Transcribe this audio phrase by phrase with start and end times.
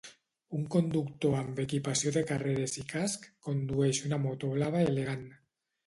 [0.59, 5.27] Un conductor amb equipació de carreres i casc condueix una moto blava elegant